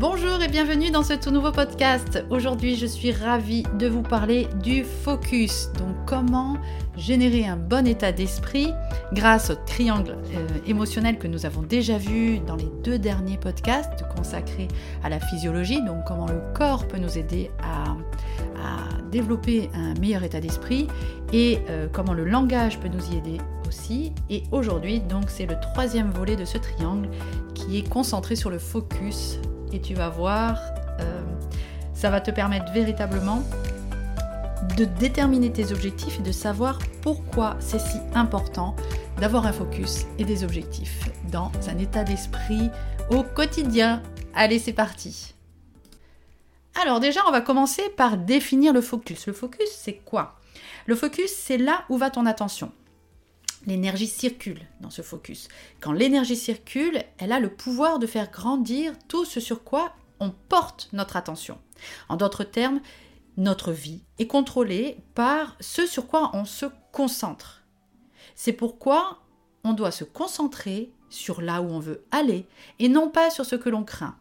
[0.00, 2.24] Bonjour et bienvenue dans ce tout nouveau podcast.
[2.30, 5.68] Aujourd'hui, je suis ravie de vous parler du focus.
[5.78, 6.56] Donc, comment
[6.96, 8.72] générer un bon état d'esprit
[9.12, 14.04] grâce au triangle euh, émotionnel que nous avons déjà vu dans les deux derniers podcasts
[14.16, 14.68] consacrés
[15.04, 15.82] à la physiologie.
[15.82, 17.94] Donc, comment le corps peut nous aider à,
[19.10, 20.86] développer un meilleur état d'esprit
[21.34, 23.36] et euh, comment le langage peut nous y aider
[23.68, 24.12] aussi.
[24.30, 27.10] Et aujourd'hui, donc, c'est le troisième volet de ce triangle
[27.52, 29.38] qui est concentré sur le focus
[29.72, 30.58] et tu vas voir,
[31.00, 31.22] euh,
[31.94, 33.42] ça va te permettre véritablement
[34.76, 38.76] de déterminer tes objectifs et de savoir pourquoi c'est si important
[39.18, 42.70] d'avoir un focus et des objectifs dans un état d'esprit
[43.10, 44.02] au quotidien.
[44.34, 45.34] Allez, c'est parti.
[46.80, 49.26] Alors déjà, on va commencer par définir le focus.
[49.26, 50.36] Le focus, c'est quoi?
[50.86, 52.72] Le focus, c'est là où va ton attention.
[53.66, 55.48] L'énergie circule dans ce focus.
[55.80, 60.30] Quand l'énergie circule, elle a le pouvoir de faire grandir tout ce sur quoi on
[60.30, 61.58] porte notre attention.
[62.08, 62.80] En d'autres termes,
[63.36, 67.62] notre vie est contrôlée par ce sur quoi on se concentre.
[68.34, 69.22] C'est pourquoi
[69.64, 72.46] on doit se concentrer sur là où on veut aller
[72.78, 74.16] et non pas sur ce que l'on craint.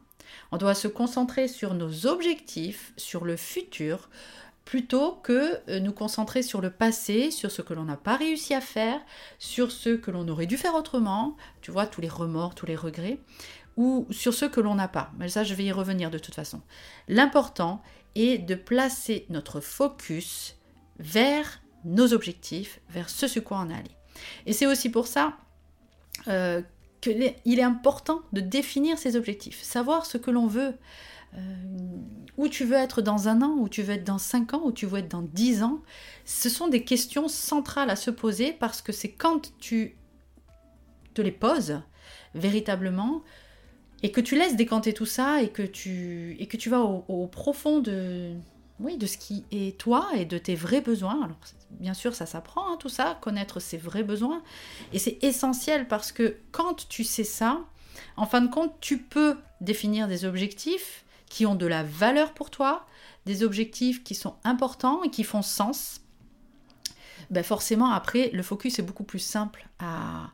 [0.52, 4.10] On doit se concentrer sur nos objectifs, sur le futur,
[4.72, 8.54] plutôt que euh, nous concentrer sur le passé, sur ce que l'on n'a pas réussi
[8.54, 9.02] à faire,
[9.38, 12.78] sur ce que l'on aurait dû faire autrement, tu vois, tous les remords, tous les
[12.78, 13.20] regrets,
[13.76, 15.12] ou sur ce que l'on n'a pas.
[15.18, 16.62] Mais ça, je vais y revenir de toute façon.
[17.10, 17.82] L'important
[18.16, 20.56] est de placer notre focus
[21.00, 23.92] vers nos objectifs, vers ce sur quoi on est allé.
[24.46, 25.34] Et c'est aussi pour ça
[26.30, 26.62] euh,
[27.02, 30.76] qu'il est important de définir ses objectifs, savoir ce que l'on veut,
[31.36, 31.40] euh,
[32.38, 34.72] où tu veux être dans un an, où tu veux être dans cinq ans, où
[34.72, 35.82] tu veux être dans dix ans,
[36.26, 39.96] ce sont des questions centrales à se poser parce que c'est quand tu
[41.14, 41.82] te les poses
[42.36, 43.22] véritablement
[44.04, 47.28] et que tu laisses décanter tout ça et que tu, et que tu vas au,
[47.28, 48.34] profond de,
[48.80, 51.24] oui, de ce qui est toi et de tes vrais besoins.
[51.24, 51.38] Alors,
[51.72, 54.42] bien sûr, ça s'apprend, hein, tout ça, connaître ses vrais besoins.
[54.94, 57.62] Et c'est essentiel parce que quand tu sais ça,
[58.18, 62.52] en fin de compte, tu peux définir des objectifs qui ont de la valeur pour
[62.52, 62.86] toi,
[63.26, 66.02] des objectifs qui sont importants et qui font sens,
[67.30, 70.32] ben forcément après le focus est beaucoup plus simple à,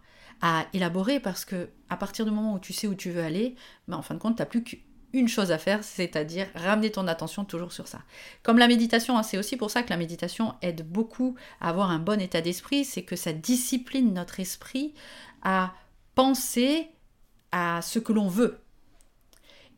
[0.74, 3.56] élaborer parce que à partir du moment où tu sais où tu veux aller,
[3.88, 7.08] ben en fin de compte, tu n'as plus qu'une chose à faire, c'est-à-dire ramener ton
[7.08, 8.02] attention toujours sur ça.
[8.42, 11.92] Comme la méditation, hein, c'est aussi pour ça que la méditation aide beaucoup à avoir
[11.92, 14.96] un bon état d'esprit, c'est que ça discipline notre esprit
[15.44, 15.74] à
[16.16, 16.90] penser
[17.52, 18.60] à ce que l'on veut,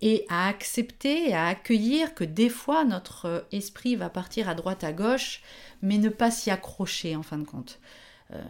[0.01, 4.83] et à accepter à accueillir que des fois notre euh, esprit va partir à droite
[4.83, 5.41] à gauche,
[5.81, 7.79] mais ne pas s'y accrocher en fin de compte.
[8.31, 8.43] Euh,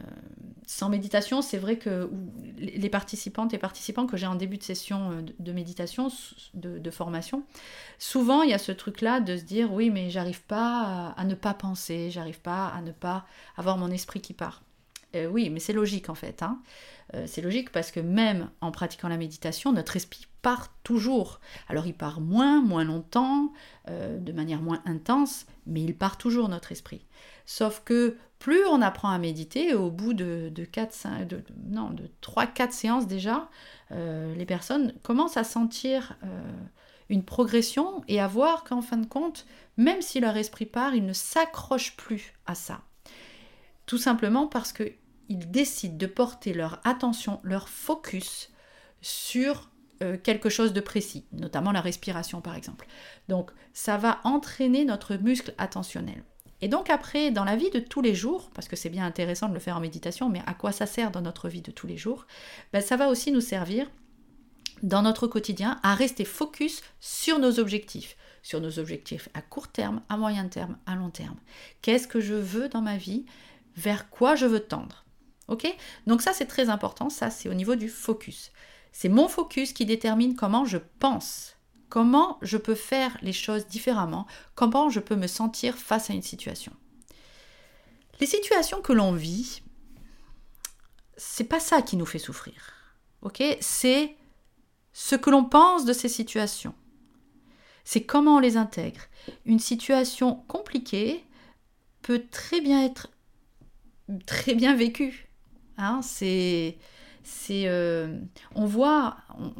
[0.67, 2.09] sans méditation, c'est vrai que
[2.57, 6.09] les participantes et participants que j'ai en début de session euh, de, méditation,
[6.53, 7.43] de, formation,
[7.97, 11.33] souvent il y a ce truc-là de se dire oui, mais j'arrive pas à, ne
[11.33, 14.61] pas penser, j'arrive pas à ne pas avoir mon esprit qui part.
[15.31, 16.43] Oui, mais c'est logique en fait.
[16.43, 16.61] Hein.
[17.25, 21.39] c'est logique parce que même en pratiquant la méditation, notre esprit part toujours.
[21.67, 23.51] Alors il part moins, moins longtemps,
[23.87, 27.05] euh, de manière moins intense, mais il part toujours notre esprit.
[27.45, 31.89] Sauf que plus on apprend à méditer, au bout de, de, 4, 5, de, non,
[31.89, 33.49] de 3-4 séances déjà,
[33.91, 36.41] euh, les personnes commencent à sentir euh,
[37.09, 39.45] une progression et à voir qu'en fin de compte,
[39.77, 42.81] même si leur esprit part, ils ne s'accrochent plus à ça.
[43.89, 44.93] Tout simplement parce qu'ils
[45.27, 48.51] décident de porter leur attention, leur focus
[49.01, 49.71] sur
[50.03, 52.85] euh, quelque chose de précis, notamment la respiration par exemple.
[53.29, 56.23] Donc ça va entraîner notre muscle attentionnel.
[56.61, 59.49] Et donc après, dans la vie de tous les jours, parce que c'est bien intéressant
[59.49, 61.87] de le faire en méditation, mais à quoi ça sert dans notre vie de tous
[61.87, 62.27] les jours?
[62.71, 63.89] Ben, Ça va aussi nous servir
[64.83, 70.03] dans notre quotidien à rester focus sur nos objectifs, sur nos objectifs à court terme,
[70.09, 71.39] à moyen terme, à long terme.
[71.81, 73.25] Qu'est-ce que je veux dans ma vie?
[73.79, 75.05] Vers quoi je veux tendre
[75.47, 75.73] Ok?
[76.05, 78.51] Donc ça c'est très important, ça c'est au niveau du focus.
[78.91, 81.55] C'est mon focus qui détermine comment je pense,
[81.87, 86.21] comment je peux faire les choses différemment, comment je peux me sentir face à une
[86.21, 86.73] situation.
[88.19, 89.63] Les situations que l'on vit,
[91.15, 92.73] c'est pas ça qui nous fait souffrir.
[93.21, 93.41] OK?
[93.61, 94.17] C'est
[94.91, 96.75] ce que l'on pense de ces situations.
[97.85, 99.03] C'est comment on les intègre.
[99.45, 101.23] Une situation compliquée
[102.01, 103.07] peut très bien être
[104.25, 105.29] très bien vécue.
[105.77, 106.77] Hein c'est
[107.23, 108.19] c'est euh,
[108.55, 109.17] on, voit,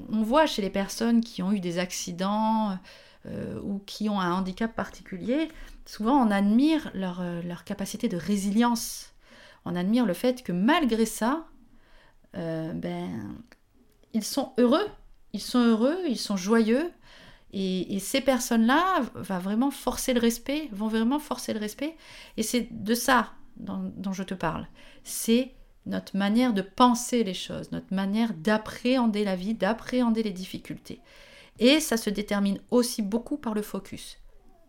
[0.10, 2.78] on, voit chez les personnes qui ont eu des accidents
[3.26, 5.50] euh, ou qui ont un handicap particulier,
[5.86, 9.14] souvent on admire leur, euh, leur, capacité de résilience.
[9.66, 11.46] On admire le fait que malgré ça,
[12.34, 13.38] ben,
[14.14, 14.88] ils sont heureux,
[15.34, 16.92] ils sont heureux, ils sont joyeux,
[17.52, 21.96] Et, ces personnes-là vont vraiment forcer le respect, vont vraiment forcer le respect.
[22.38, 24.68] Et c'est de ça dont, je te parle.
[25.04, 25.54] C'est
[25.86, 31.02] notre manière de penser les choses, notre manière d'appréhender la vie, d'appréhender les difficultés.
[31.60, 34.18] Et ça se détermine aussi beaucoup par le focus.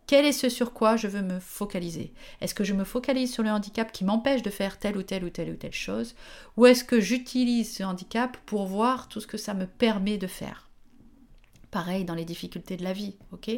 [0.07, 2.13] Quel est ce sur quoi je veux me focaliser?
[2.41, 5.23] Est-ce que je me focalise sur le handicap qui m'empêche de faire telle ou telle
[5.23, 6.15] ou telle ou telle chose?
[6.57, 10.27] Ou est-ce que j'utilise ce handicap pour voir tout ce que ça me permet de
[10.27, 10.69] faire?
[11.69, 13.51] Pareil dans les difficultés de la vie, ok?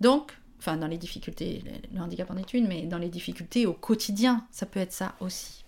[0.00, 1.62] Donc, enfin dans les difficultés,
[1.92, 5.14] le handicap en est une, mais dans les difficultés au quotidien, ça peut être ça
[5.20, 5.64] aussi.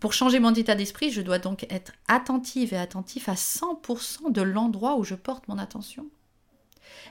[0.00, 4.42] Pour changer mon état d'esprit, je dois donc être attentive et attentif à 100% de
[4.42, 6.06] l'endroit où je porte mon attention.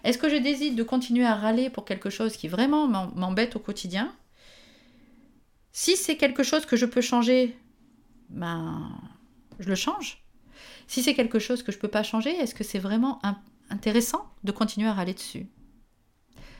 [0.03, 3.59] Est-ce que je décide de continuer à râler pour quelque chose qui vraiment m'embête au
[3.59, 4.13] quotidien?
[5.71, 7.57] Si c'est quelque chose que je peux changer,
[8.29, 8.91] ben,
[9.59, 10.23] je le change.
[10.87, 13.19] Si c'est quelque chose que je ne peux pas changer, est-ce que c'est vraiment
[13.69, 15.47] intéressant de continuer à râler dessus?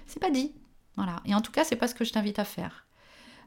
[0.06, 0.54] C'est pas dit.
[0.96, 1.22] Voilà.
[1.25, 2.86] Et en tout cas, c'est pas ce que je t'invite à faire.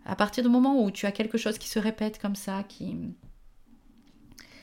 [0.05, 2.97] À partir du moment où tu as quelque chose qui se répète comme ça, qui,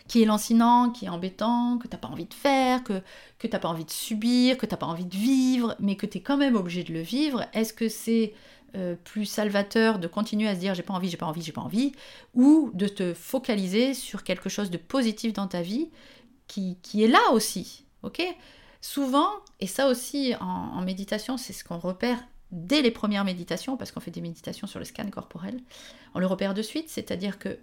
[0.08, 3.02] qui est lancinant, qui est embêtant, que tu n'as pas envie de faire, que,
[3.40, 5.96] que tu n'as pas envie de subir, que tu n'as pas envie de vivre, mais
[5.96, 8.34] que tu es quand même obligé de le vivre, est-ce que c'est
[8.76, 11.52] euh, plus salvateur de continuer à se dire j'ai pas envie, j'ai pas envie, j'ai
[11.52, 11.94] pas envie,
[12.34, 15.90] ou de te focaliser sur quelque chose de positif dans ta vie
[16.48, 18.22] qui, qui est là aussi, ok?
[18.86, 23.92] Souvent, et ça aussi en, méditation, c'est ce qu'on repère dès les premières méditations, parce
[23.92, 25.60] qu'on fait des méditations sur le scan corporel,
[26.14, 27.58] on le repère de suite, c'est-à-dire que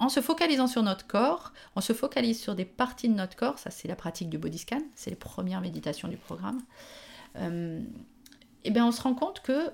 [0.00, 3.60] en se focalisant sur notre corps, on se focalise sur des parties de notre corps,
[3.60, 6.58] ça c'est la pratique du body scan, c'est les premières méditations du programme,
[7.36, 7.80] et euh,
[8.64, 9.70] eh bien on se rend compte que,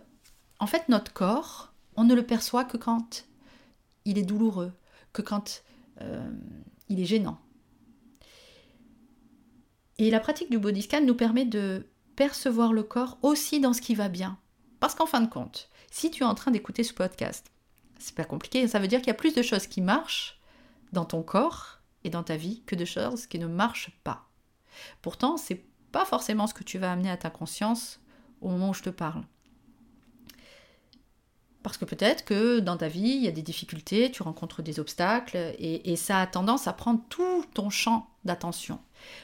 [0.61, 3.25] en fait, notre corps, on ne le perçoit que quand
[4.05, 4.73] il est douloureux,
[5.15, 5.63] que quand
[6.03, 6.31] euh,
[6.91, 7.39] il est gênant.
[10.03, 13.81] Et la pratique du body scan nous permet de percevoir le corps aussi dans ce
[13.81, 14.37] qui va bien.
[14.81, 17.53] Parce qu'en fin de compte, si tu es en train d'écouter ce podcast
[18.03, 18.67] c'est pas compliqué.
[18.69, 20.41] Ça veut dire qu'il y a plus de choses qui marchent
[20.93, 24.29] dans ton corps et dans ta vie que de choses qui ne marchent pas.
[25.01, 28.01] Pourtant, c'est pas forcément ce que tu vas amener à ta conscience
[28.41, 29.23] au moment où je te parle.
[31.63, 34.81] Parce que peut-être que dans ta vie, il y a des difficultés, tu rencontres des
[34.81, 38.81] obstacles, et, ça a tendance à prendre tout ton champ d'attention.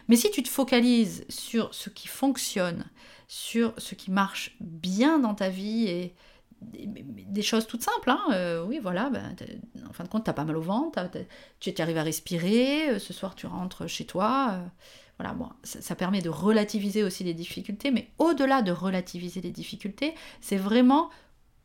[0.08, 2.85] Mais si tu te focalises sur ce qui fonctionne,
[3.26, 6.14] sur ce qui marche bien dans ta vie, et,
[6.61, 8.11] des, choses toutes simples.
[8.11, 8.20] Hein.
[8.32, 9.35] Euh, oui, voilà, ben,
[9.88, 11.00] en fin de compte, tu as pas mal au ventre,
[11.61, 14.50] tu arrives à respirer, euh, ce soir tu rentres chez toi.
[14.52, 14.67] Euh,
[15.19, 20.14] voilà, bon, ça, permet de relativiser aussi les difficultés, mais au-delà de relativiser les difficultés,
[20.40, 21.11] c'est vraiment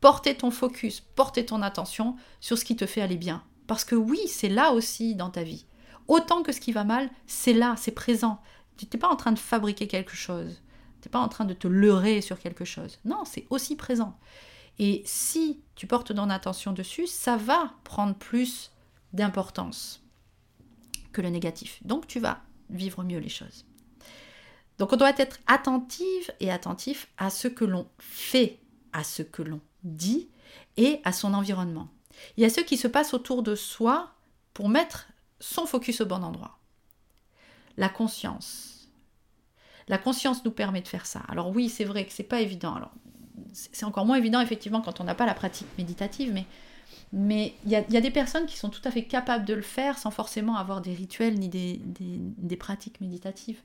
[0.04, 3.42] porter ton focus, porter ton attention sur ce qui te fait aller bien.
[3.66, 5.64] Parce que oui, c'est là aussi dans ta vie.
[6.08, 8.38] Autant que ce qui va mal, c'est là, c'est présent.
[8.76, 10.60] Tu n'es pas en train de fabriquer quelque chose.
[11.00, 12.98] Tu n'es pas en train de te leurrer sur quelque chose.
[13.06, 14.18] Non, c'est aussi présent.
[14.78, 18.72] Et si tu portes ton attention dessus, ça va prendre plus
[19.14, 20.02] d'importance
[21.14, 21.80] que le négatif.
[21.82, 23.64] Donc tu vas vivre mieux les choses.
[24.76, 28.58] Donc on doit être attentive et attentif à ce que l'on fait,
[28.92, 30.28] à ce que l'on dit
[30.76, 31.88] et à son environnement.
[32.36, 34.14] Il y a ce qui se passe autour de soi
[34.52, 35.08] pour mettre
[35.40, 36.58] son focus au bon endroit.
[37.76, 38.88] La conscience.
[39.88, 41.22] La conscience nous permet de faire ça.
[41.28, 42.74] Alors oui, c'est vrai que c'est pas évident.
[42.74, 42.92] Alors
[43.52, 46.46] c'est encore moins évident effectivement quand on n'a pas la pratique méditative, mais
[47.12, 49.98] mais il y, a, des personnes qui sont tout à fait capables de le faire
[49.98, 53.60] sans forcément avoir des rituels ni des, pratiques méditatives.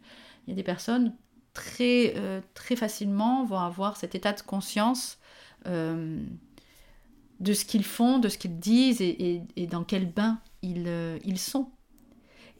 [0.45, 1.15] Il y a des personnes
[1.53, 5.17] très, euh, très facilement vont avoir cet état de conscience
[5.65, 11.39] de ce qu'ils font, de ce qu'ils disent et, dans quel bain ils, euh, ils
[11.39, 11.69] sont.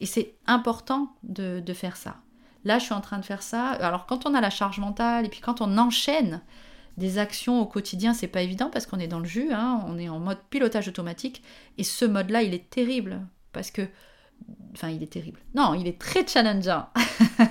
[0.00, 2.16] Et c'est important de, de, faire ça.
[2.64, 3.68] Là, je suis en train de faire ça.
[3.68, 6.40] Alors, quand on a la charge mentale et puis quand on enchaîne
[6.96, 9.98] des actions au quotidien, c'est pas évident parce qu'on est dans le jus, hein, on
[9.98, 11.42] est en mode pilotage automatique,
[11.78, 13.82] et ce mode-là, il est terrible, parce que,
[14.74, 15.40] enfin, il est terrible.
[15.54, 16.88] Non, il est très challengeant.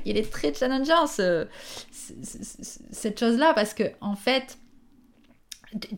[0.04, 4.58] il est très challengeant, cette chose-là, parce que, en fait,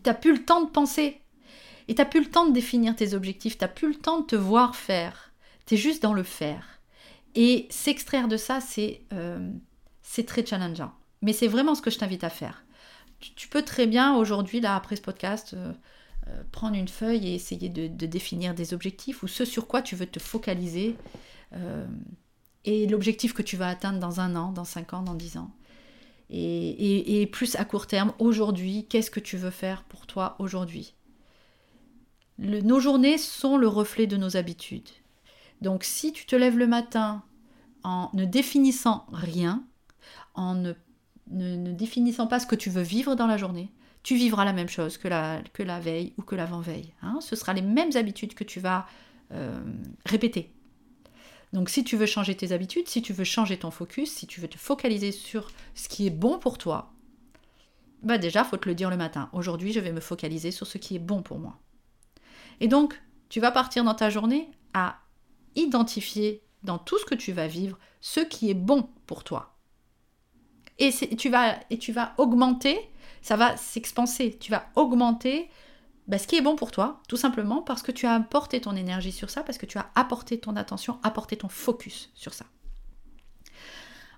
[0.02, 1.20] t'as plus le temps de penser,
[1.88, 4.36] et t'as plus le temps de définir tes objectifs, t'as plus le temps de te
[4.36, 5.32] voir faire,
[5.66, 6.80] t'es juste dans le faire.
[7.34, 9.50] Et s'extraire de ça, c'est euh,
[10.26, 10.92] très challengeant.
[11.22, 12.64] Mais c'est vraiment ce que je t'invite à faire.
[13.20, 15.72] Tu, peux très bien aujourd'hui, là, après ce podcast, euh,
[16.28, 19.96] euh, prendre une feuille et essayer de, définir des objectifs ou ce sur quoi tu
[19.96, 20.96] veux te focaliser
[22.66, 25.50] et l'objectif que tu vas atteindre dans un an, dans cinq ans, dans dix ans.
[26.28, 30.94] Et, plus à court terme, aujourd'hui, qu'est-ce que tu veux faire pour toi aujourd'hui?
[32.38, 34.88] Nos journées sont le reflet de nos habitudes.
[35.62, 37.22] Donc si tu te lèves le matin
[37.82, 39.64] en ne définissant rien,
[40.34, 40.74] en ne,
[41.30, 44.68] ne, définissant pas ce que tu veux vivre dans la journée, tu vivras la même
[44.68, 46.92] chose que la, que la veille ou que l'avant-veille.
[47.00, 47.18] Hein.
[47.20, 48.86] Ce sera les mêmes habitudes que tu vas
[49.32, 49.58] euh,
[50.04, 50.55] répéter.
[51.56, 54.42] Donc si tu veux changer tes habitudes, si tu veux changer ton focus, si tu
[54.42, 56.92] veux te focaliser sur ce qui est bon pour toi,
[58.02, 59.30] bah déjà, faut te le dire le matin.
[59.32, 61.58] Aujourd'hui, je vais me focaliser sur ce qui est bon pour moi.
[62.60, 64.98] Et donc, tu vas partir dans ta journée à
[65.54, 69.56] identifier dans tout ce que tu vas vivre ce qui est bon pour toi.
[70.78, 72.78] Et, tu vas, et tu vas augmenter,
[73.22, 75.48] ça va s'expanser, tu vas augmenter
[76.08, 78.76] bah, ce qui est bon pour toi, tout simplement parce que tu as apporté ton
[78.76, 82.46] énergie sur ça, parce que tu as apporté ton attention, apporté ton focus sur ça.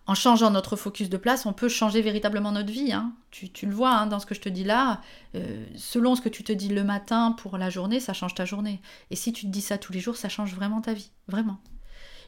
[0.06, 2.92] En changeant notre focus de place, on peut changer véritablement notre vie.
[2.94, 3.12] Hein.
[3.30, 5.02] Tu, le vois hein, dans ce que je te dis là.
[5.34, 8.46] Euh, selon ce que tu te dis le matin pour la journée, ça change ta
[8.46, 8.80] journée.
[9.10, 11.10] Et si tu te dis ça tous les jours, ça change vraiment ta vie.
[11.26, 11.60] Vraiment.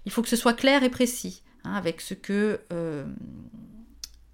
[0.04, 3.06] Il faut que ce soit clair et précis hein, avec, ce que, euh,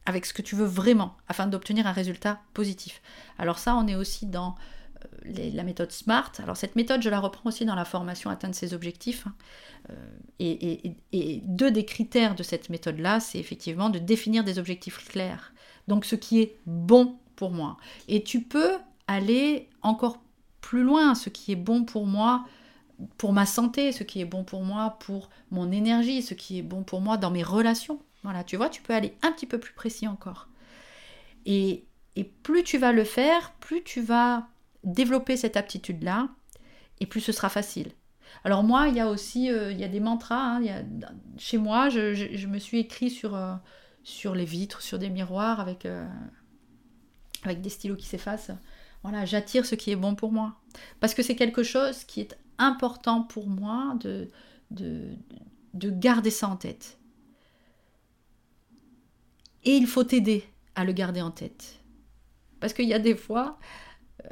[0.06, 3.00] avec ce que tu veux vraiment afin d'obtenir un résultat positif.
[3.38, 4.56] Alors ça, on est aussi dans
[5.24, 6.32] la méthode SMART.
[6.38, 9.26] Alors cette méthode, je la reprends aussi dans la formation Atteindre ses objectifs.
[9.26, 9.34] Hein.
[9.90, 15.52] Euh, et, deux des critères de cette méthode-là, c'est effectivement de définir des objectifs clairs.
[15.88, 17.76] Donc ce qui est bon pour moi.
[18.08, 20.18] Et tu peux aller encore
[20.60, 22.44] plus loin, ce qui est bon pour moi
[23.18, 26.62] pour ma santé, ce qui est bon pour moi pour mon énergie, ce qui est
[26.62, 28.00] bon pour moi dans mes relations.
[28.22, 30.48] Voilà, tu vois, tu peux aller un petit peu plus précis encore.
[31.44, 31.84] Et,
[32.16, 34.48] et plus tu vas le faire, plus tu vas
[34.86, 36.28] développer cette aptitude-là,
[37.00, 37.92] et plus ce sera facile.
[38.44, 40.56] Alors moi, il y a aussi euh, il y a des mantras.
[40.56, 40.82] Hein,
[41.36, 43.54] chez moi, je, me suis écrit sur, euh,
[44.02, 46.06] sur les vitres, sur des miroirs avec, euh,
[47.44, 48.52] avec des stylos qui s'effacent.
[49.02, 50.56] Voilà, j'attire ce qui est bon pour moi.
[51.00, 54.30] Parce que c'est quelque chose qui est important pour moi de,
[54.70, 55.14] de,
[55.74, 56.98] de garder ça en tête.
[59.64, 61.80] Et il faut t'aider à le garder en tête.
[62.60, 63.58] Parce qu'il y a des fois,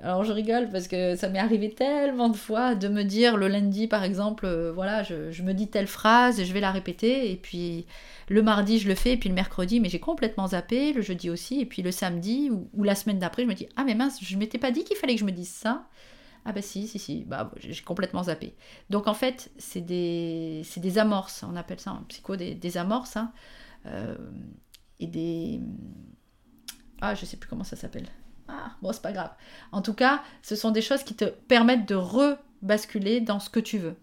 [0.04, 3.48] alors je rigole parce que ça m'est arrivé tellement de fois de me dire le
[3.48, 7.32] lundi par exemple, euh, voilà, je, me dis telle phrase et je vais la répéter
[7.32, 7.86] et puis
[8.28, 11.30] le mardi je le fais et puis le mercredi mais j'ai complètement zappé, le jeudi
[11.30, 14.18] aussi et puis le samedi ou, la semaine d'après je me dis ah mais mince
[14.22, 15.86] je m'étais pas dit qu'il fallait que je me dise ça.
[16.44, 18.54] Ah bah si, si, si, bah, j'ai complètement zappé.
[18.90, 23.32] Donc en fait, c'est des, des amorces, on appelle ça en psycho des, amorces, hein,
[23.86, 24.14] euh,
[25.00, 25.60] et des...
[27.00, 28.06] Ah, je sais plus comment ça s'appelle.
[28.48, 29.30] Ah, bon, c'est pas grave.
[29.72, 33.60] En tout cas, ce sont des choses qui te permettent de rebasculer dans ce que
[33.60, 33.96] tu veux.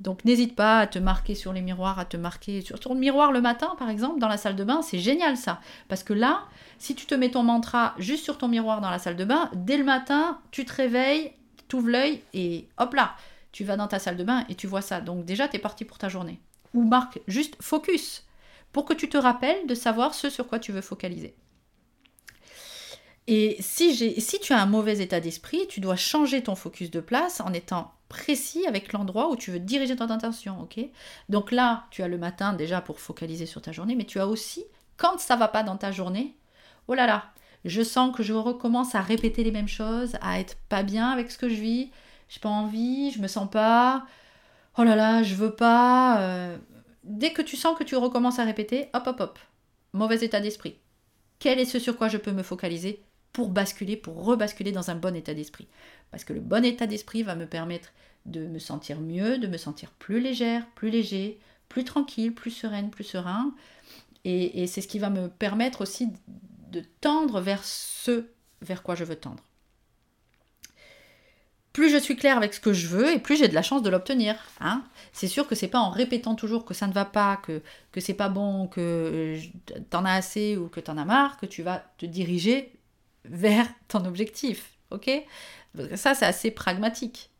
[0.00, 3.32] Donc n'hésite pas à te marquer sur les miroirs, à te marquer sur ton miroir
[3.32, 4.82] le matin, par exemple, dans la salle de bain.
[4.82, 5.60] C'est génial ça.
[5.88, 6.44] Parce que là,
[6.78, 9.50] si tu te mets ton mantra juste sur ton miroir dans la salle de bain,
[9.54, 11.32] dès le matin, tu te réveilles,
[11.68, 13.14] tu ouvres l'œil et hop là,
[13.52, 15.00] tu vas dans ta salle de bain et tu vois ça.
[15.00, 16.40] Donc déjà, tu es parti pour ta journée.
[16.74, 18.26] Ou marque juste focus
[18.72, 21.34] pour que tu te rappelles de savoir ce sur quoi tu veux focaliser.
[23.28, 27.00] Et si, si tu as un mauvais état d'esprit, tu dois changer ton focus de
[27.00, 30.78] place en étant précis avec l'endroit où tu veux diriger ton attention, ok?
[31.28, 34.28] Donc là, tu as le matin déjà pour focaliser sur ta journée, mais tu as
[34.28, 34.64] aussi,
[34.96, 36.36] quand ça va pas dans ta journée,
[36.86, 37.24] oh là là,
[37.64, 41.32] je sens que je recommence à répéter les mêmes choses, à être pas bien avec
[41.32, 41.90] ce que je vis,
[42.28, 44.06] j'ai pas envie, je me sens pas,
[44.78, 46.20] oh là là, je veux pas.
[46.20, 46.56] Euh.
[47.02, 49.38] Dès que tu sens que tu recommences à répéter, hop hop hop,
[49.92, 50.76] mauvais état d'esprit.
[51.38, 53.05] Quel est ce sur quoi je peux me focaliser?
[53.36, 55.68] Pour basculer, pour rebasculer dans un bon état d'esprit.
[56.10, 57.92] Parce que le bon état d'esprit va me permettre
[58.24, 61.38] de me sentir mieux, de me sentir plus légère, plus léger,
[61.68, 63.54] plus tranquille, plus sereine, plus serein.
[64.24, 66.08] Et, c'est ce qui va me permettre aussi
[66.72, 68.24] de tendre vers ce
[68.62, 69.44] vers quoi je veux tendre.
[71.74, 73.82] Plus je suis claire avec ce que je veux et plus j'ai de la chance
[73.82, 74.36] de l'obtenir.
[74.60, 74.82] Hein.
[75.12, 77.60] c'est sûr que c'est pas en répétant toujours que ça ne va pas, que,
[77.92, 79.36] que c'est pas bon, que
[79.90, 82.72] t'en as assez ou que t'en as marre, que tu vas te diriger
[83.30, 84.72] vers ton objectif.
[84.90, 85.10] Ok?
[85.94, 87.30] Ça, c'est assez pragmatique.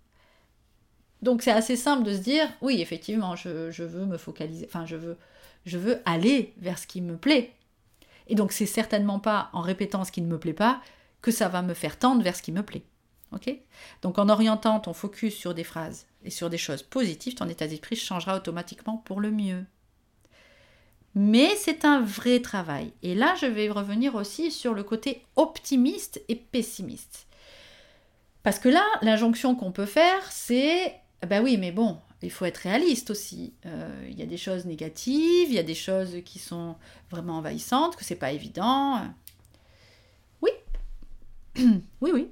[1.22, 4.96] Donc c'est assez simple de se dire, oui, effectivement, je, veux me focaliser, enfin, je
[4.96, 5.16] veux,
[5.64, 7.52] je veux aller vers ce qui me plaît.
[8.28, 10.80] Et donc c'est certainement pas en répétant ce qui ne me plaît pas
[11.22, 12.84] que ça va me faire tendre vers ce qui me plaît.
[13.32, 13.52] Ok?
[14.02, 17.66] Donc en orientant ton focus sur des phrases et sur des choses positives, ton état
[17.66, 19.64] d'esprit changera automatiquement pour le mieux.
[21.18, 22.92] Mais c'est un vrai travail.
[23.02, 27.26] Et là, je vais revenir aussi sur le côté optimiste et pessimiste.
[28.42, 30.94] Parce que là, l'injonction qu'on peut faire, c'est,
[31.26, 33.54] ben oui, mais bon, il faut être réaliste aussi.
[33.64, 36.76] Euh, il y a des choses négatives, il y a des choses qui sont
[37.10, 39.00] vraiment envahissantes, que c'est pas évident.
[40.42, 40.50] Oui,
[42.02, 42.28] oui, oui.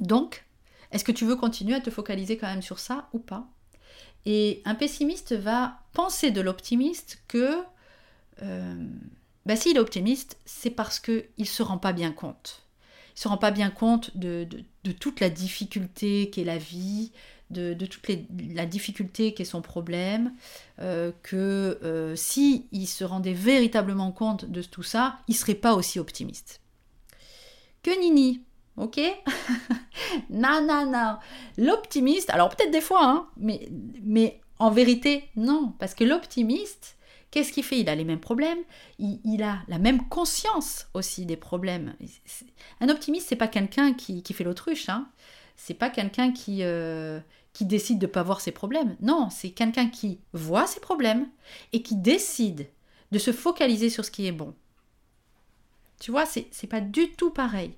[0.00, 0.44] Donc,
[0.90, 3.46] est-ce que tu veux continuer à te focaliser quand même sur ça ou pas?
[4.26, 7.58] Et un pessimiste va penser de l'optimiste que
[8.42, 8.74] euh,
[9.46, 12.62] bah, s'il est optimiste, c'est parce qu'il ne se rend pas bien compte.
[13.08, 14.46] Il ne se rend pas bien compte de,
[14.98, 17.12] toute la difficulté qu'est la vie,
[17.50, 18.06] de, toute
[18.54, 20.32] la difficulté qu'est son problème,
[20.80, 25.74] euh, que euh, si il se rendait véritablement compte de tout ça, il serait pas
[25.74, 26.60] aussi optimiste.
[27.82, 28.42] Que Nini,
[28.80, 29.00] ok?
[30.30, 31.18] Non, non, non.
[31.56, 36.96] L'optimiste, alors peut-être des fois, hein, mais, en vérité, non, parce que l'optimiste,
[37.30, 37.78] Qu'est-ce qu'il fait?
[37.78, 38.58] Il a les mêmes problèmes,
[38.98, 41.94] il, a la même conscience aussi des problèmes.
[42.80, 45.08] Un optimiste, c'est pas quelqu'un qui, fait l'autruche, hein.
[45.54, 47.20] c'est pas quelqu'un qui, euh,
[47.60, 48.96] décide de ne pas voir ses problèmes.
[49.00, 51.28] Non, c'est quelqu'un qui voit ses problèmes
[51.72, 52.66] et qui décide
[53.12, 54.52] de se focaliser sur ce qui est bon.
[56.00, 57.76] Tu vois, c'est pas du tout pareil.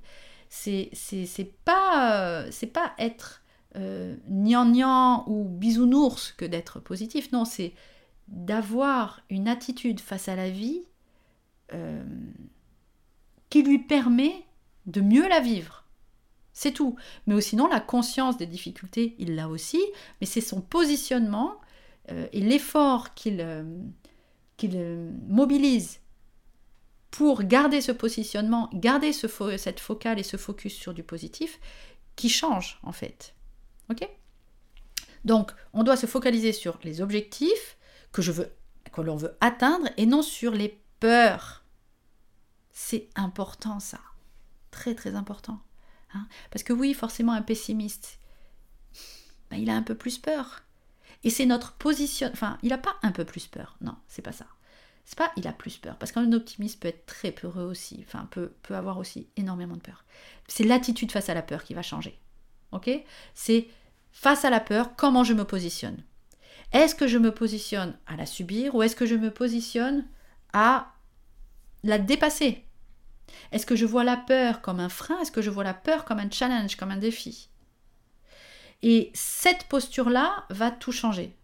[0.55, 3.43] C'est, pas, c'est pas être
[3.75, 7.33] euh, gnangnan ou bisounours que d'être positif.
[7.33, 7.73] Non, c'est
[8.29, 10.83] d'avoir une attitude face à la vie
[11.73, 12.05] euh,
[13.49, 14.45] qui lui permet
[14.85, 15.87] de mieux la vivre.
[16.53, 16.97] C'est tout.
[17.27, 19.81] Mais sinon, la conscience des difficultés, il l'a aussi,
[20.21, 21.55] mais c'est son positionnement
[22.11, 26.02] euh, et l'effort qu'il euh, mobilise
[27.13, 29.29] pour garder ce positionnement, garder ce
[29.59, 31.61] cette focale et ce focus sur du positif,
[32.17, 33.35] qui change en fait.
[33.91, 34.09] Ok?
[35.25, 37.77] Donc, on doit se focaliser sur les objectifs,
[38.13, 38.23] que
[39.03, 41.65] l'on veut atteindre et non sur les peurs.
[42.73, 44.01] C'est important ça,
[44.71, 45.61] très très important.
[46.15, 46.27] Hein.
[46.51, 48.19] Parce que oui, forcément un pessimiste,
[49.51, 50.63] ben, il a un peu plus peur.
[51.25, 52.31] Et c'est notre position.
[52.33, 53.77] Enfin, il n'a pas un peu plus peur.
[53.83, 54.47] Non, c'est pas ça.
[55.05, 55.97] C'est pas il a plus peur.
[55.97, 58.05] Parce qu'un optimiste peut être très peureux aussi.
[58.07, 60.05] Enfin, peut, peut avoir aussi énormément de peur.
[60.49, 62.19] C'est l'attitude face à la peur qui va changer.
[62.73, 62.91] Ok?
[63.35, 63.69] C'est
[64.13, 66.03] face à la peur, comment je me positionne?
[66.73, 70.07] Est-ce que je me positionne à la subir ou est-ce que je me positionne
[70.53, 70.93] à
[71.85, 72.65] la dépasser?
[73.51, 75.19] Est-ce que je vois la peur comme un frein?
[75.21, 77.49] Est-ce que je vois la peur comme un challenge, comme un défi?
[78.83, 81.37] Et cette posture-là va tout changer.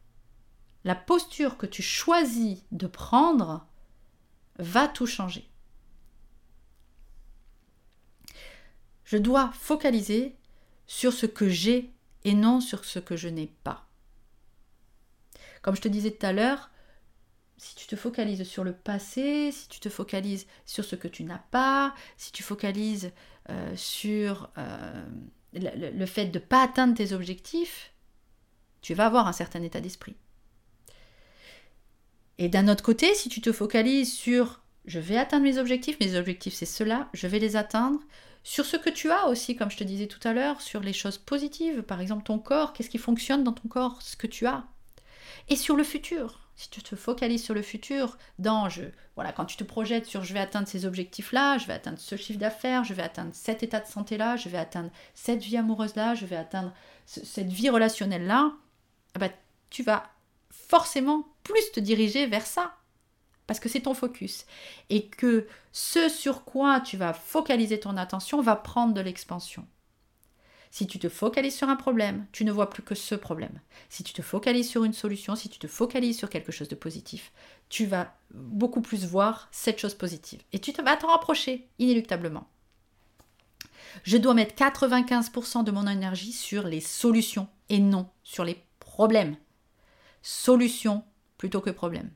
[0.89, 3.67] La posture que tu choisis de prendre
[4.59, 5.47] va tout changer.
[9.05, 10.35] Je dois focaliser
[10.87, 11.93] sur ce que j'ai
[12.25, 13.87] et non sur ce que je n'ai pas.
[15.61, 16.71] Comme je te disais tout à l'heure,
[17.59, 21.23] si tu te focalises sur le passé, si tu te focalises sur ce que tu
[21.23, 23.13] n'as pas, si tu focalises
[23.51, 25.07] euh, sur euh,
[25.53, 27.93] le, fait de ne pas atteindre tes objectifs,
[28.81, 30.17] tu vas avoir un certain état d'esprit.
[32.39, 36.17] Et d'un autre côté, si tu te focalises sur je vais atteindre mes objectifs, mes
[36.17, 38.01] objectifs c'est cela, je vais les atteindre,
[38.43, 40.95] sur ce que tu as aussi, comme je te disais tout à l'heure, sur les
[40.95, 44.47] choses positives, par exemple ton corps, qu'est-ce qui fonctionne dans ton corps, ce que tu
[44.47, 44.65] as,
[45.49, 46.41] et sur le futur.
[46.57, 48.83] Si tu te focalises sur le futur, dans je,
[49.15, 52.17] voilà, quand tu te projettes sur je vais atteindre ces objectifs-là, je vais atteindre ce
[52.17, 56.15] chiffre d'affaires, je vais atteindre cet état de santé-là, je vais atteindre cette vie amoureuse-là,
[56.15, 56.73] je vais atteindre
[57.05, 58.53] cette vie relationnelle-là,
[59.15, 59.31] eh ben,
[59.71, 60.11] tu vas
[60.51, 62.77] forcément plus te diriger vers ça.
[63.47, 64.45] Parce que c'est ton focus.
[64.91, 69.67] Et que ce sur quoi tu vas focaliser ton attention va prendre de l'expansion.
[70.71, 73.61] Si tu te focalises sur un problème, tu ne vois plus que ce problème.
[73.89, 76.75] Si tu te focalises sur une solution, si tu te focalises sur quelque chose de
[76.75, 77.33] positif,
[77.71, 80.43] tu vas beaucoup plus voir cette chose positive.
[80.53, 82.47] Et tu vas t'en rapprocher inéluctablement.
[84.03, 89.37] Je dois mettre 95% de mon énergie sur les solutions et non sur les problèmes.
[90.21, 91.03] Solutions
[91.39, 92.11] plutôt que problèmes.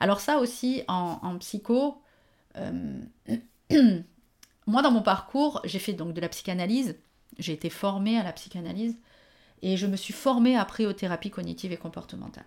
[0.00, 2.02] Alors ça aussi, en, psycho,
[2.56, 3.02] euh,
[4.66, 6.96] moi dans mon parcours, j'ai fait donc de la psychanalyse
[7.40, 8.96] j'ai été formée à la psychanalyse
[9.62, 12.46] et je me suis formée après aux thérapies cognitives et comportementales.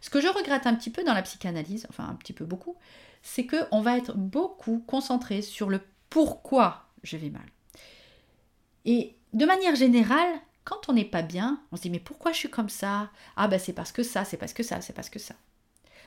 [0.00, 2.76] Ce que je regrette un petit peu dans la psychanalyse, enfin un petit peu beaucoup,
[3.22, 7.46] c'est qu'on va être beaucoup concentré sur le pourquoi je vais mal.
[8.84, 12.38] Et de manière générale, quand on n'est pas bien, on se dit mais pourquoi je
[12.38, 13.10] suis comme ça?
[13.36, 15.34] Ah ben c'est parce que ça, c'est parce que ça, c'est parce que ça.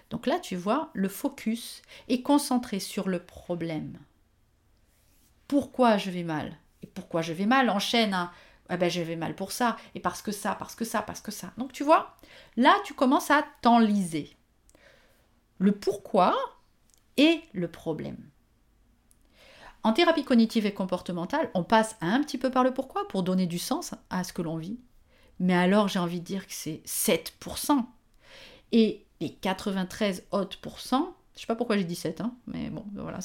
[0.09, 3.97] Donc là, tu vois, le focus est concentré sur le problème.
[5.47, 6.57] Pourquoi je vais mal?
[6.93, 7.69] Pourquoi je vais mal?
[7.69, 8.31] Enchaîne un
[8.69, 11.21] ah ben je vais mal pour ça, et parce que ça, parce que ça, parce
[11.21, 11.53] que ça.
[11.57, 12.15] Donc tu vois,
[12.57, 14.35] là tu commences à t'enliser.
[15.59, 16.35] Le pourquoi
[17.17, 18.17] et le problème.
[19.83, 23.45] En thérapie cognitive et comportementale, on passe un petit peu par le pourquoi pour donner
[23.45, 24.79] du sens à ce que l'on vit.
[25.39, 27.85] Mais alors j'ai envie de dire que c'est 7%.
[28.71, 32.85] Et les 93 autres pourcents, je sais pas pourquoi j'ai dit 7, hein, mais bon,
[32.93, 33.19] voilà,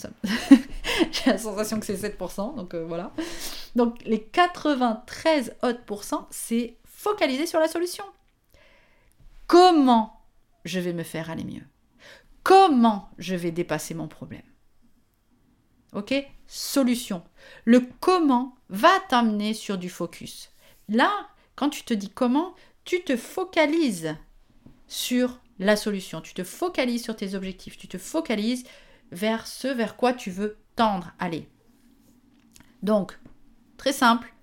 [1.12, 3.12] j'ai la sensation que c'est 7%, donc euh, voilà.
[3.76, 8.04] Donc les 93 autres pourcents, c'est focaliser sur la solution.
[9.46, 10.20] Comment
[10.64, 11.64] je vais me faire aller mieux?
[12.42, 14.42] Comment je vais dépasser mon problème?
[15.92, 16.14] Ok?
[16.46, 17.22] Solution.
[17.64, 20.50] Le comment va t'amener sur du focus.
[20.88, 21.10] Là,
[21.56, 24.16] quand tu te dis comment, tu te focalises
[24.88, 28.64] sur la solution, tu te focalises sur tes objectifs, tu te focalises
[29.12, 31.48] vers ce vers quoi tu veux tendre, aller.
[32.82, 33.18] Donc,
[33.76, 34.34] très simple,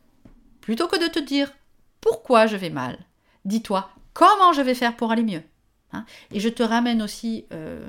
[0.61, 1.51] plutôt que de te dire
[1.99, 2.97] pourquoi je vais mal,
[3.43, 5.43] dis-toi comment je vais faire pour aller mieux.
[5.91, 6.05] Hein.
[6.31, 7.85] Et je te ramène aussi euh,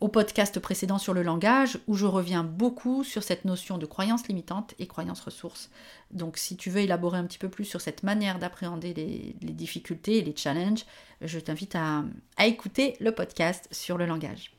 [0.00, 4.28] au podcast précédent sur le langage, où je reviens beaucoup sur cette notion de croyance
[4.28, 5.70] limitante et croyance ressource.
[6.10, 10.18] Donc si tu veux élaborer un petit peu plus sur cette manière d'appréhender les, difficultés
[10.18, 10.84] et les challenges,
[11.20, 12.04] je t'invite à,
[12.44, 14.52] écouter le podcast sur le langage.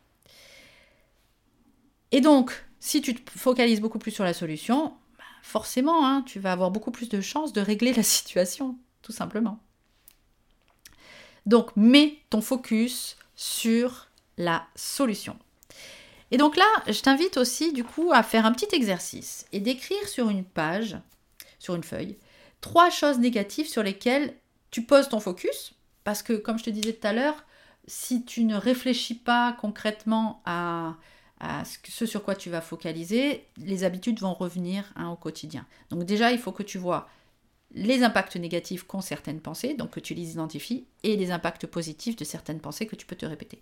[2.12, 6.40] Et donc, si tu te focalises beaucoup plus sur la solution, bah, forcément, hein, tu
[6.40, 9.60] vas avoir beaucoup plus de chances de régler la situation, tout simplement.
[11.46, 14.05] Donc, mets ton focus sur
[14.38, 15.38] la solution.
[16.32, 20.08] Et donc là, je t'invite aussi du coup à faire un petit exercice et d'écrire
[20.08, 20.98] sur une page,
[21.60, 22.18] sur une feuille,
[22.62, 24.36] trois choses négatives sur lesquelles
[24.72, 25.74] tu poses ton focus.
[26.04, 27.46] Parce que comme je te disais tout à l'heure,
[27.88, 30.96] si tu ne réfléchis pas concrètement à,
[31.94, 35.66] ce sur quoi tu vas focaliser, les habitudes vont revenir hein, au quotidien.
[35.90, 37.08] Donc déjà, il faut que tu vois
[37.72, 42.16] les impacts négatifs qu'ont certaines pensées, donc que tu les identifies, et les impacts positifs
[42.16, 43.62] de certaines pensées que tu peux te répéter.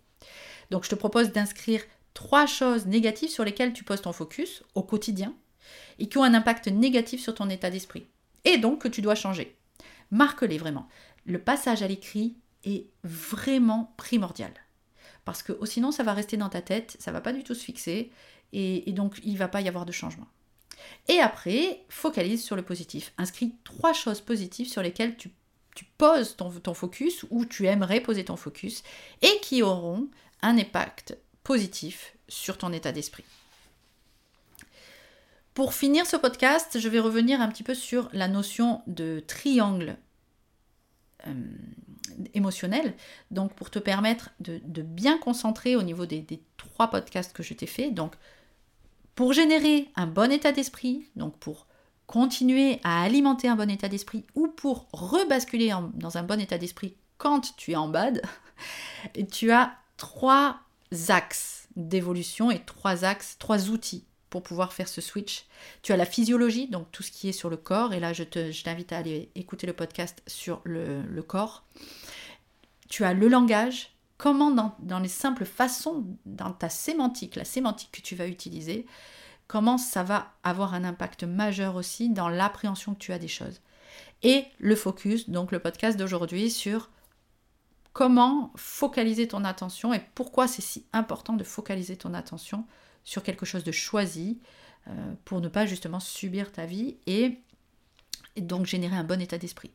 [0.73, 1.83] Donc je te propose d'inscrire
[2.15, 5.35] trois choses négatives sur lesquelles tu poses ton focus au quotidien
[5.99, 8.07] et qui ont un impact négatif sur ton état d'esprit.
[8.43, 9.55] Et donc que tu dois changer.
[10.09, 10.89] Marque-les vraiment.
[11.27, 14.51] Le passage à l'écrit est vraiment primordial.
[15.25, 17.63] Parce que sinon, ça va rester dans ta tête, ça va pas du tout se
[17.63, 18.11] fixer,
[18.51, 20.27] et, donc il va pas y avoir de changement.
[21.07, 23.13] Et après, focalise sur le positif.
[23.19, 25.29] Inscris trois choses positives sur lesquelles tu,
[25.99, 28.81] poses ton, focus ou tu aimerais poser ton focus
[29.21, 30.09] et qui auront
[30.43, 33.25] un impact positif sur ton état d'esprit.
[35.53, 39.97] Pour finir ce podcast, je vais revenir un petit peu sur la notion de triangle
[41.27, 41.33] euh,
[42.33, 42.95] émotionnel,
[43.29, 46.25] donc pour te permettre de, bien concentrer au niveau des,
[46.57, 47.91] trois podcasts que je t'ai fait.
[47.91, 48.15] Donc,
[49.15, 51.67] pour générer un bon état d'esprit, donc pour
[52.07, 56.95] continuer à alimenter un bon état d'esprit ou pour rebasculer dans un bon état d'esprit
[57.19, 58.23] quand tu es en bad,
[59.31, 60.59] tu as trois
[61.07, 65.45] axes d'évolution et trois axes, trois outils pour pouvoir faire ce switch.
[65.81, 68.23] Tu as la physiologie, donc tout ce qui est sur le corps, et là je,
[68.23, 71.63] t'invite à aller écouter le podcast sur le, corps.
[72.89, 78.01] Tu as le langage, comment dans, les simples façons, dans ta sémantique, la sémantique que
[78.01, 78.85] tu vas utiliser,
[79.47, 83.61] comment ça va avoir un impact majeur aussi dans l'appréhension que tu as des choses.
[84.21, 86.89] Et le focus, donc le podcast d'aujourd'hui sur
[87.93, 92.65] comment focaliser ton attention et pourquoi c'est si important de focaliser ton attention
[93.03, 94.41] sur quelque chose de choisi
[94.87, 97.37] euh, pour ne pas justement subir ta vie et,
[98.37, 99.71] donc générer un bon état d'esprit.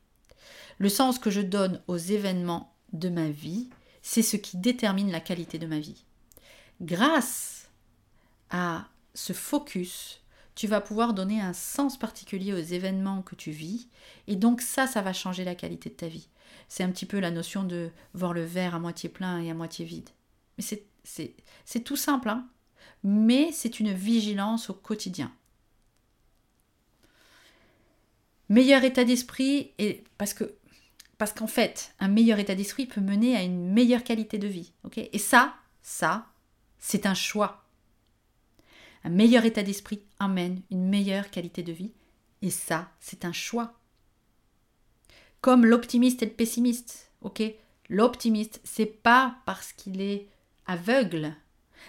[0.77, 3.69] Le sens que je donne aux événements de ma vie,
[4.01, 6.03] c'est ce qui détermine la qualité de ma vie.
[6.81, 7.69] Grâce
[8.49, 10.21] à ce focus,
[10.59, 13.87] tu vas pouvoir donner un sens particulier aux événements que tu vis
[14.27, 16.27] et donc ça, ça va changer la qualité de ta vie.
[16.67, 19.53] C'est un petit peu la notion de voir le verre à moitié plein et à
[19.53, 20.09] moitié vide.
[20.57, 20.65] Mais
[21.63, 22.45] c'est tout simple, hein
[23.05, 25.31] mais c'est une vigilance au quotidien.
[28.49, 29.71] Meilleur état d'esprit,
[30.17, 30.55] parce que
[31.17, 34.73] parce qu'en fait, un meilleur état d'esprit peut mener à une meilleure qualité de vie.
[34.97, 36.27] et ça, ça,
[36.79, 37.68] c'est un choix.
[39.03, 41.91] Un meilleur état d'esprit amène une meilleure qualité de vie.
[42.41, 43.73] Et ça, c'est un choix
[45.41, 47.11] comme l'optimiste et le pessimiste.
[47.21, 47.41] Ok?
[47.89, 50.27] L'optimiste, c'est pas parce qu'il est
[50.67, 51.33] aveugle.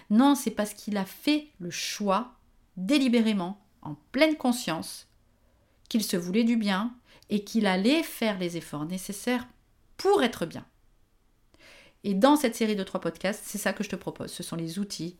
[0.09, 2.33] Non, c'est parce qu'il a fait le choix
[2.77, 5.07] délibérément, en pleine conscience,
[5.89, 6.95] qu'il se voulait du bien
[7.29, 9.47] et qu'il allait faire les efforts nécessaires
[9.97, 10.65] pour être bien.
[12.03, 14.31] Et dans cette série de trois podcasts, c'est ça que je te propose.
[14.31, 15.17] Ce sont les outils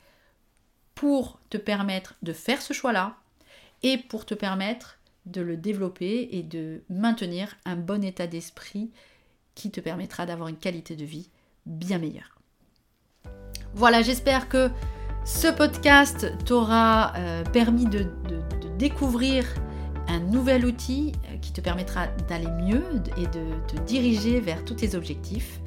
[1.02, 3.16] pour te permettre de faire ce choix-là
[3.82, 8.92] et pour te permettre de le développer et de maintenir un bon état d'esprit
[9.56, 11.28] qui te permettra d'avoir une qualité de vie
[11.66, 12.38] bien meilleure.
[13.74, 14.70] Voilà, j'espère que
[15.26, 18.06] ce podcast t'aura euh, permis de,
[18.78, 19.48] découvrir
[20.08, 22.84] un nouvel outil euh, qui te permettra d'aller mieux
[23.18, 25.62] et de te diriger vers tous tes objectifs.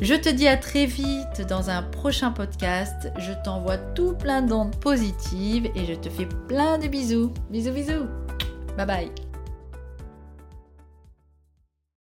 [0.00, 3.12] Je te dis à très vite dans un prochain podcast.
[3.18, 7.32] Je t'envoie tout plein d'ondes positives et je te fais plein de bisous.
[7.50, 8.06] Bisous bisous.
[8.78, 9.29] Bye bye.